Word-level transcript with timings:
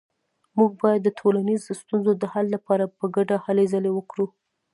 موږ 0.57 0.71
باید 0.81 1.01
د 1.03 1.09
ټولنیزو 1.19 1.71
ستونزو 1.81 2.11
د 2.17 2.23
حل 2.33 2.45
لپاره 2.55 2.85
په 2.97 3.05
ګډه 3.15 3.35
هلې 3.45 3.65
ځلې 3.73 3.91
وکړو 3.93 4.25